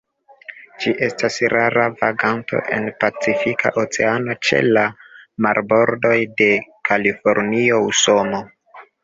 Ĝi 0.83 0.91
estas 1.07 1.35
rara 1.53 1.83
vaganto 1.99 2.61
en 2.77 2.87
Pacifika 3.03 3.73
Oceano 3.83 4.37
ĉe 4.49 4.63
la 4.71 4.87
marbordoj 5.49 6.17
de 6.41 6.49
Kalifornio, 6.91 7.81
Usono. 7.93 8.43